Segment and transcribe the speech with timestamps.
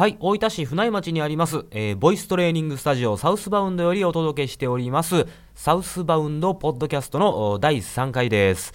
[0.00, 8.72] はい、大分市船井町にあります、えーボイストレーニングスタジオサウスバウンドよりお届けしております、サウスバウンドポッドキャストの第3回です。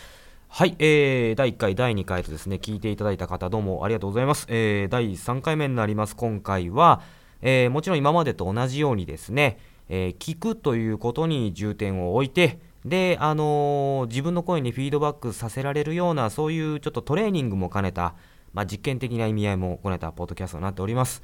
[0.49, 4.45] はい、えー、第1回、第2回とですね、聞いていただいた方どうもありがとうございます。
[4.49, 7.01] えー、第3回目になります、今回は、
[7.41, 9.57] えーもちろん今までと同じようにですね、
[9.89, 18.13] えー聞くということに重点を置いて、で、あのー自分の声にフィードバックさせられるような、そういうちょっとトレーニングも兼ねた、
[18.55, 21.21] まあ、実験的な意味合いも兼ねたポッドキャストになっております。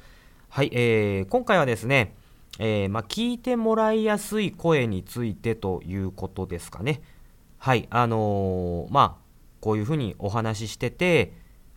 [0.50, 2.14] はい、えー今回はですね、
[2.58, 7.00] えーまあ、聞いてもらいやすい声についてということですかね。
[7.56, 9.24] はい、あのーまあ、
[9.62, 11.32] こういうふうにお話ししてて、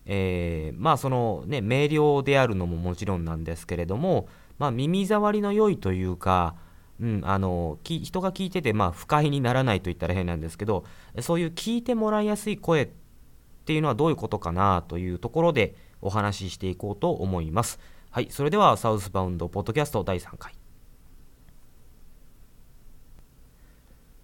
[0.06, 4.28] えーまあ、そのね、明瞭であるのももちろんなんですけれども、
[4.60, 6.56] まあ、耳障りの良いというか、
[7.00, 10.84] うん、あの人が聞いてて、まあ、不快にならないと言ったら変なんですけど、
[11.22, 12.90] そういう聞いてもらいやすい声っ
[13.66, 17.80] っていうのはどういうことかなというところでお話ししていこうと思います。
[18.12, 20.54] はい、それではサウスバウンドポッドキャスト第3回。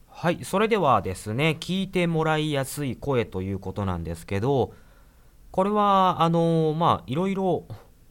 [0.07, 4.75] はい、それではですね、聞いてもらいやすい声ということなんですけど、
[5.49, 7.65] これは、あのまあ、いろいろ、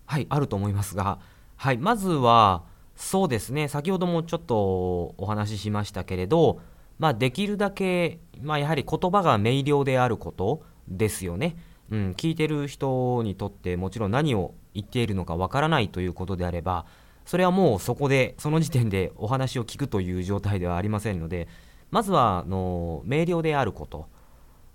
[0.06, 1.20] はい、あると思いますが、
[1.54, 2.64] はい、まずは、
[2.96, 6.58] そうですね、先ほどもちょっとお話ししましたけれど、
[6.98, 11.56] まあ、できるだけ、まあ、やはり言葉が明瞭であることですよね。
[11.90, 16.86] うん、聞いてる人にとってもちろん何を言っているのかわからないということであれば、
[17.24, 21.48] それはもうそこで、その時点でお話を聞くという状態ではありませんので、
[21.90, 24.06] まずはあの明瞭であること。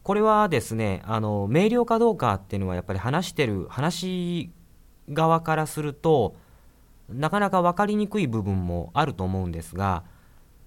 [0.04, 4.52] これはですね、あの明瞭かどうかっていうのはやっぱり話してる話
[5.10, 6.36] 側からすると
[7.10, 10.04] なかなか分かりにくい部分もあると思うんですが、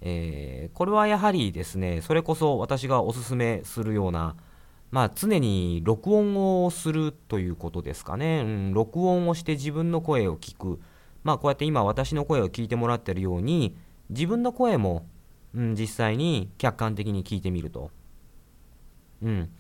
[0.01, 4.37] えーこれはやはりですね、それこそ私がおすすめするような、
[4.91, 10.81] まあ、常に録音をするということですかね、うん、録音をして自分の声を聞く、
[11.25, 13.77] まあ、こうやって今私の声を聞いてもらってるように
[14.09, 15.07] 自分の声も、
[15.55, 17.91] うん、実際に客観的に聞いてみると。
[19.23, 19.51] うん、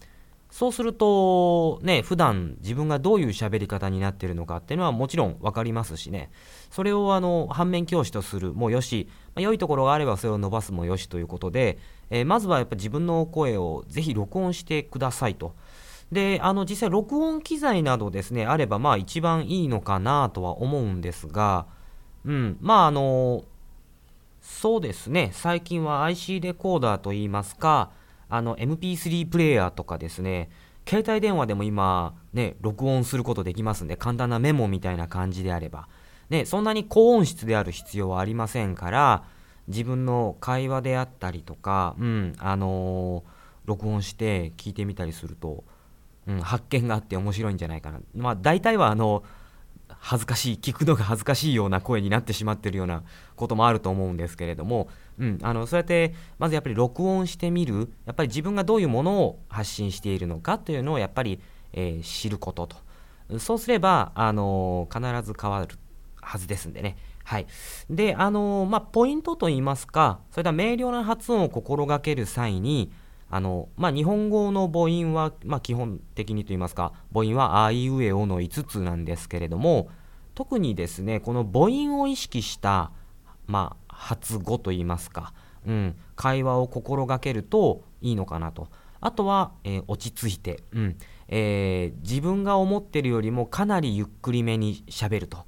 [0.50, 6.30] そうすると、ね、普段自分がどういう喋り方になっているのかっていうのはもちろん分かりますしね、
[6.70, 11.78] それをあの反面教師とするもよし、まあ、良いところがあればそれを伸ばすもよしということで、
[12.10, 15.54] えーまずはやっぱ自分の声をぜひ録音してくださいと。
[16.10, 21.66] で、あの実際録音機材などですね、あればまあ一番いいのかなとは思うんですが、
[22.24, 23.44] うん、まああの、
[24.40, 27.90] そうですね、最近は IC レコーダーといいますか、
[28.28, 30.50] あの MP3 プレイヤーとかですね、
[30.86, 35.88] 携帯電話でも今、ね、録音することできますんで、簡単なメモみたいな感じであれば、
[36.30, 39.24] ね、そんなに高音質である必要はありませんから、
[39.66, 45.62] 自分の会話であったりとか、うん、あのー録音して聞いてみたりすると、
[46.26, 48.00] うん、発見があって面白いんじゃないかな。
[48.16, 49.22] まあ、大体はあの、
[50.00, 53.02] 恥ずかしい、聞くのが恥ずかしいような声になってしまってるような
[53.36, 54.88] こともあると思うんですけれども、
[55.18, 61.40] うん、あのそうやってまずやっぱり録音してみる、やっぱり自分がどういうものを発信しているのかというのをやっぱり、
[61.72, 62.76] えー知ることと。
[63.38, 65.76] そうすれば、あの必ず変わる
[66.20, 66.96] はずですんでね。
[67.24, 67.46] はい。
[67.90, 72.90] で、あのまあ、ポイントといいますか、それでは明瞭な発音を心がける際に、
[73.30, 79.90] あのまあ、日本語の母音は、まあ、基本的にといいますか母音はあいうえおの5つなんですけれども
[80.34, 82.90] 特にですねこの母音を意識した、
[83.46, 85.34] まあ、発語といいますか、
[85.66, 88.68] うん、会話を心がけるといいのかなと。
[89.00, 90.96] あとは、えー落ち着いて、うん
[91.28, 95.46] えー自分が思ってるよりもかなりゆっくりめにしゃべると、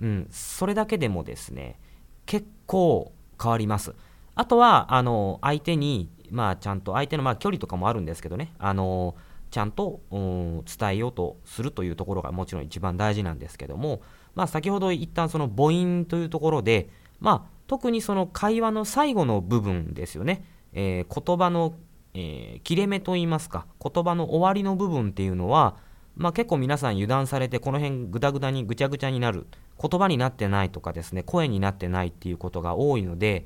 [0.00, 1.80] うん、それだけでもですね
[2.26, 3.94] 結構変わります。
[4.34, 8.52] あとはあの相手にまあちゃんと相手のまあ距離とかもあるんですけどね。
[8.58, 9.14] あの
[9.52, 14.00] ちゃんと、うん伝えようとするというところがもちろん一番大事なんですけども、
[14.34, 16.88] まあ、先ほど一旦その母音というところで、
[17.20, 21.74] まあ、特にその会話の最後の部分ですよね、えー言葉の、
[22.14, 25.76] えー切れ目といいますか言葉の終わりの部分っていうのは、
[26.16, 29.46] まあ、結構皆さん油断されてこの辺ぐだぐだにぐちゃぐちゃになる
[29.78, 33.44] 言葉になってないとかですね声になってないっていうことが多いので、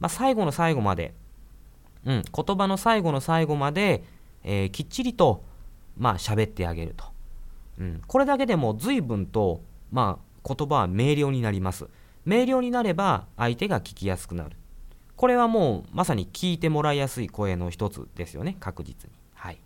[0.00, 1.14] まあ、最後の最後まで
[2.06, 4.04] うん、言葉の最後の最後まで、
[4.42, 5.42] えーきっちりと、
[5.96, 7.04] まあ、喋ってあげると。
[7.78, 9.60] うん、これだけでも随分と、
[9.90, 11.86] まあ、言葉は明瞭になります。
[12.24, 14.56] 明瞭になれば相手が聞きやすくなる。
[15.16, 19.16] これはもうまさに聞いてもらいやすい声の一つですよね、確実に。
[19.34, 19.58] はい。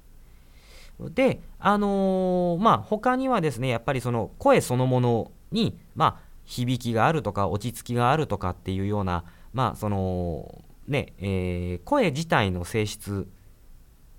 [1.00, 13.28] で、あのーまあ、他にはですね、やっぱりその声そのものに、まあ、響きがあるとか、落ち着きがあるとかっていうような、まあ、その、ね、えー声自体の性質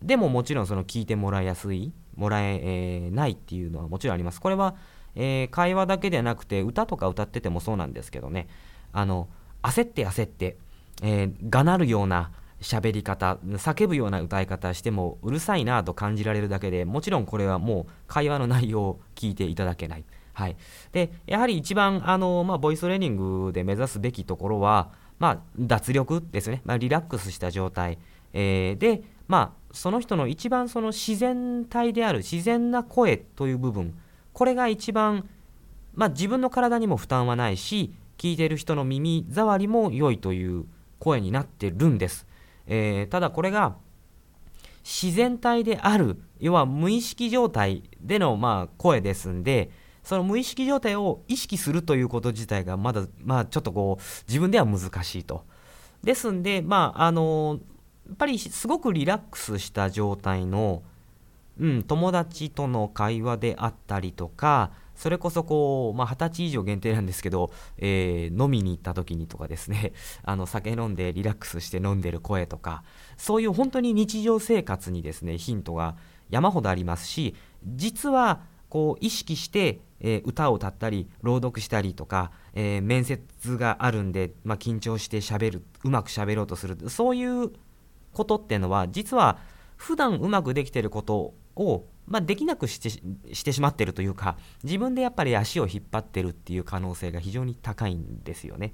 [0.01, 4.39] でももちろんその聞いてもらいやすい、もらええーないっていうのはもちろんあります。
[4.39, 4.75] これは、
[5.15, 8.47] えー、会話だけではなくて歌とか歌っててもそうなんですけどね
[8.93, 9.27] あの
[9.61, 10.57] 焦って焦って、
[11.01, 12.31] えー、がなるような
[12.61, 20.05] 喋り方叫ぶような歌い方してもうるさいなと感じられるだけでもちろんこれはもう会話の内容を聞いていただけない。
[20.33, 20.55] はい、
[20.93, 24.89] でやはり一番あの、まあ、ボイストレーニングで目指すべきところは、
[25.19, 27.99] まあ、脱力ですね、まあ、リラックスした状態、
[28.33, 33.93] えー、で、まあ、その人の一番その自然体である自然な声という部分。
[34.33, 35.27] これが一番、
[35.93, 40.65] まあ、自分の体にも負担はないし聞いてる人の耳障りも良いという
[40.99, 42.27] 声になってるんです、
[42.67, 43.75] えー、ただこれが
[44.83, 49.71] 自然体である要は無意識状態でのまあ声ですんで
[50.03, 55.43] その無意識状態を意識するということ自体がまだ、まあ、ちょっとこう自分では難しいと。
[56.03, 57.59] ですんで、まああの
[58.07, 60.81] やっぱりすごくリラックスした状態の、
[61.59, 69.93] うん、友達との会話であったりとかそれこそこう、まあ、20歳以上限定なんですけど、えー、飲みに行った時にとかですね
[70.25, 72.83] あの酒飲んでリラックスして飲んでる声とか
[73.15, 75.95] そういう本当に日常生活にですねヒントが
[76.31, 87.51] 山ほどありますし実はこう意識してえ、歌を歌ったり朗読したりとか、え、面接があるんで、まあ、緊張してしゃべるうまくしゃべろうとするそういう
[88.13, 89.37] ことっていうのは実は
[89.75, 98.73] 普段うまくできてることを、まあ、できなくしてしてしまってるというか自分でやっぱり足を引っ張ってるっていう可能性が非常に高いんですよね。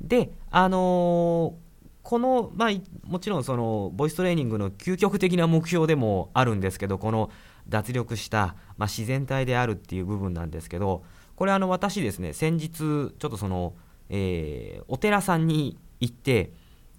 [0.00, 1.66] であのー
[2.06, 2.70] この、まあ、
[3.02, 7.32] もちろんそのボイストレーニングの究極的な目標でもあるんですけどこの
[7.68, 11.04] 脱力した、まあ、自然体であるっていう部分なんですけど
[11.34, 13.74] これあの私ですね先日ちょっとその、
[14.08, 16.52] えー、お寺さんに行って、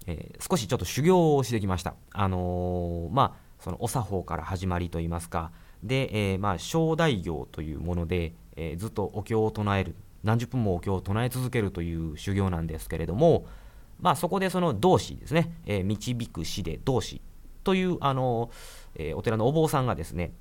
[0.06, 1.94] えー、少しちょっと修行をしてきました。
[2.12, 5.50] あのー、まあそのお作法から始まりといいますか。
[5.82, 9.94] で、えー、まあ正大行というもので、えずっとお経を唱える
[10.24, 13.46] 何十分もお経を唱え続けるという修行なんですけれども
[14.00, 17.20] まあそこでその同志ですね、え導く師で同志
[17.64, 18.50] というあの、
[18.94, 20.32] えお寺のお坊さんがですね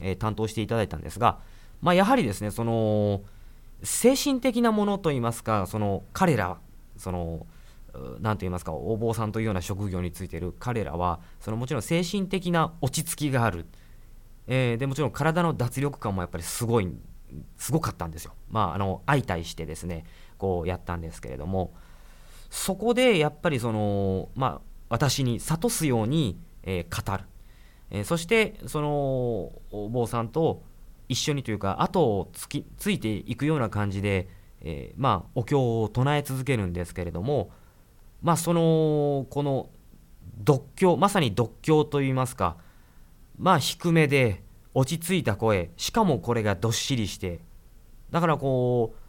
[0.00, 1.38] えー、担当していただいたんですが、
[1.80, 3.22] まあ、やはりですねその
[3.82, 6.58] 精神的なものといいますかその彼ら
[6.96, 7.46] その
[8.20, 13.66] 何と言いますかお坊さんというような職業についている彼らはそのもちろん精神的な落ち着きがある、
[14.46, 16.88] えー、でもちろん体の脱力感もやっぱりすごい
[17.56, 18.32] すごかったんですよ。
[18.50, 20.04] まあ、あの相対してですね
[20.36, 21.72] こうやったんですけれども。
[22.50, 27.24] そこでやっぱりその、まあ、私に諭すように、えー、語る。
[27.90, 30.62] えー、そしてそのお坊さんと
[31.08, 34.28] 一緒にというか後をつきついていくような感じで、
[34.60, 37.50] えー、まあお経を唱え続けるんですけれども
[38.22, 39.68] まあそのこの
[40.38, 42.56] 独協まさに独協といいますか
[43.38, 44.42] まあ低めで
[44.74, 47.40] 落ち着いた声しかもこれがどっしりして
[48.10, 49.00] だからこう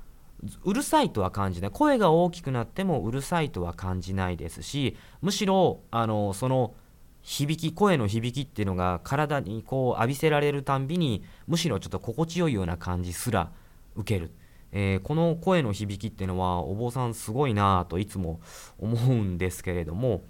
[0.63, 1.71] うるさいとは感じない。
[1.71, 6.73] 声が大きくなってもうるさいとは感じないですしむしろあのその
[7.21, 13.51] 響き声の響きっていうのが体にこう浴びせられるたんびにむしろちょっと心地よいような感じすら
[13.95, 14.31] 受ける、
[14.71, 18.39] えー、この声の響きっていうのはお坊さんすごいなといつも
[18.79, 20.21] 思うんですけれども、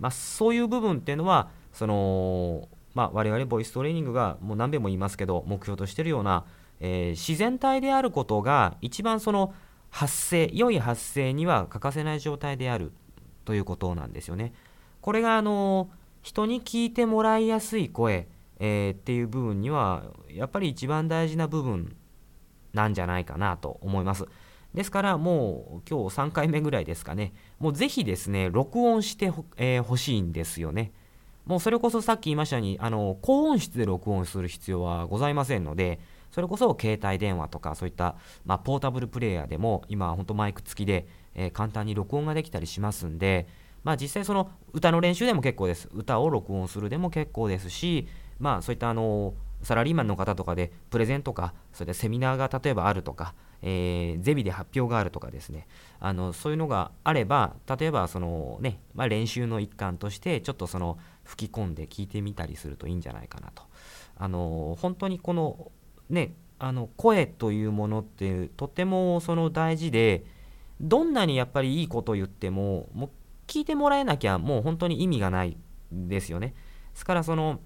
[0.00, 6.44] まあ、そういう部分っていうのはその、まあ、我々ボイストレーニングがもう何べんも言いますけど目標としてるような、
[6.80, 9.52] えー、自然体であることが一番その
[9.90, 12.92] 発声良い発声には欠かせない状態である
[13.44, 14.52] ということなんですよね。
[15.00, 15.88] これがあの
[16.22, 21.96] 人に聞いてもらいやすい声、えー、っていう部分にはやっぱり一番大事な部分
[22.72, 24.26] なんじゃないかなと思います。
[24.74, 30.92] ですからもう今日3回目ぐらいですかね、もうぜひですね、録音してほ,、えー、欲しいんですよね。
[31.46, 35.98] もうそれこそさっき言いましたように、あの高音質で録音する必要はございませんので、
[36.30, 43.48] それこそ携帯電話とかそういった、まあ、ポータブルプレーヤーでも今本当マイク付きで、えー、簡単に録音ができたりしますんで、
[43.84, 45.88] まあ、実際その歌の練習でも結構です。
[45.92, 48.08] 歌を録音するでも結構ですし、
[48.38, 55.66] まあ、そういったあのサラリーマンの方とかでプレゼンとか、それでセミナーが例えばあるとか、えー、ゼミで発表があるとかですね、
[55.98, 63.64] あのそういうのがあれば、例えばその、ねまあ、練習の一環として、ちょっとその吹き込んで聞いてみたりするといいんじゃないかなと。
[64.16, 65.72] あの本当にこの、
[66.08, 70.24] ね、あの声というものってとてもその大事で、
[70.80, 73.10] どんなにやっぱりいいことを言っても、も
[73.48, 75.56] 聞いてもらえなきゃもう本当に意味がない
[75.90, 76.48] ですよね。
[76.48, 76.54] で
[76.94, 77.60] すからその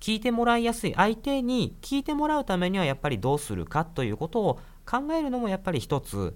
[0.00, 6.34] 聞いてもらいやすい相手に聞いてもらうためにはやっぱりどうするかということを考えるのもやっぱり一つ、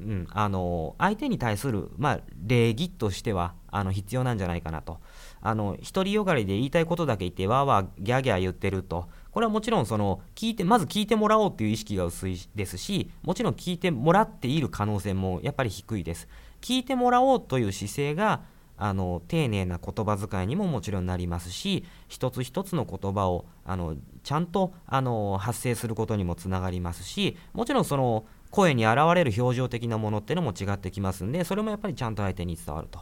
[0.00, 5.00] うん、あの相手に対する、まあ、礼儀としてはあの必要なんじゃないかなと。
[5.42, 16.28] あの独りよがりで言いたいことだけ言ってわーわーギャーギャー言ってるとこれはもちろんその聞いてまず聞いてもらおうっていう意識が薄いですしもちろん聞いてもらっている可能性もやっぱり低いです
[16.60, 18.42] 聞いてもらおうという姿勢が
[18.76, 33.00] あの丁寧な言葉遣いにももちろんなりますし一つ一つの言葉をあのちゃんとあの発生することにもつながりますしもちろんその声に現れる表情的なものっていうのも違ってきますんでそれもやっぱりちゃんと相手に伝わると、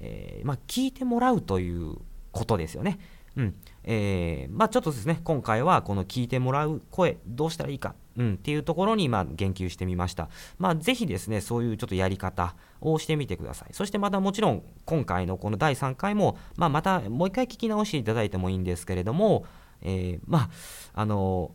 [0.00, 1.96] えー、まあ、聞いてもらうという
[2.32, 2.98] ことですよね。
[3.36, 3.54] うん。
[3.84, 13.68] えーまあ、ちょっとですね今回はこの聞いてもらう声どうしたらいいか、うん、っていうところにまあ言及してみました、まあ、ぜひですねそういうちょっとやり方をしてみてください。
[13.72, 19.44] そしてまたもちろん今回のこの第3回も、まあ、またもう一回聞き直していただいてもいいんですけれども、
[19.80, 20.50] えー、まあ
[20.94, 21.52] あの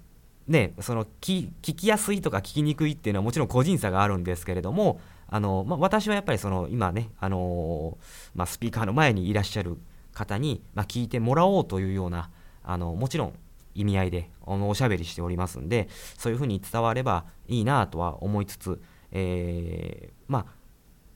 [0.48, 7.98] ねその聞きやすいとか聞きにくいっていうのはもちろん個人差があるんですけれどもあの、まあ、私はやっぱりその今ね、あの
[8.34, 9.78] まあ、スピーカーの前にいらっしゃる
[10.18, 12.30] 方に、まあ、聞いてもらおうというような
[12.64, 13.34] あのもちろん
[13.76, 18.82] 意味合いでおしゃべりしておりますんでそういうふうに伝わればいいなとは思いつつ、
[19.12, 20.46] えー、まあ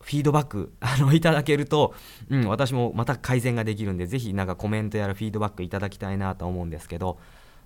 [0.01, 1.95] フィードバック あのいただけると、
[2.29, 7.17] うん、私もまた改善ができるんでぜひなんかコメントやらフィードバックいただきたいなと思うんですけど、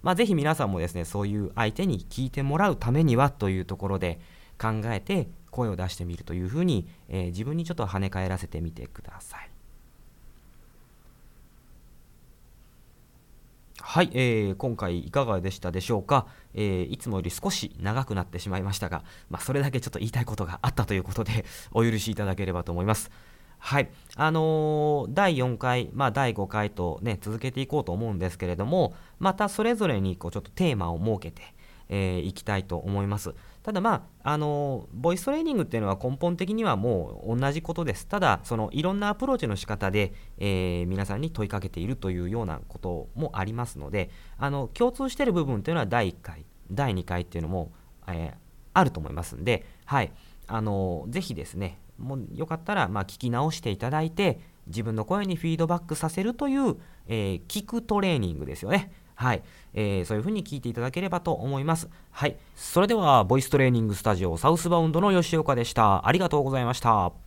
[0.01, 4.19] まあ、ぜひ皆さんもですねそういう相手に聞いてもらうためにはというところで
[4.57, 9.54] 考えて声を出してみるというふうに、えー、自分にちょっと跳ね返らせてみてください。
[13.87, 16.25] はい、えー、今回いかがでしたでしょうか、
[16.55, 23.11] えー、いつもより少し長くなってしまいましたが、まあ、それだけちょっと言いたいことがあったということで お許しいただければと思います。
[23.59, 31.45] はい、あのー、第4回、まあ、第5回とね続けていこうと思うんですけれどもまたそれぞれにこうちょっとテーマを設けてい、
[31.89, 33.35] えー、きたいと思います。
[33.65, 38.05] ただまあ、あのボイストレーニングっていうのは根本的にはもう同じことです。
[38.05, 47.71] ただ、そのいろんなアプローチの仕方で、えー、皆さんに問いかけているというようなこともありますので、あの共通している部分っていうのは第1回、第2回っていうのも、
[48.07, 48.37] えー、
[48.75, 50.11] あると思いますんで、はい、
[50.45, 56.75] あのぜひですね、もうよかったら、まあ、聞き直していただいて、自分の声にフィードバックさせるという、
[57.07, 58.91] えー、聞くトレーニングですよね。
[59.15, 59.43] はい、
[59.73, 61.89] えー、そういう風に聞いていただければと思います。
[62.11, 66.07] はい、それではボイストレーニングスタジオサウスバウンドの吉岡でした。
[66.07, 67.24] ありがとうございました。